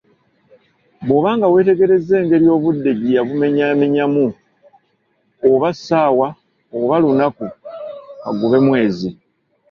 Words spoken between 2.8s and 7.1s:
gyeyabumenyamenyamu, oba ssaawa, oba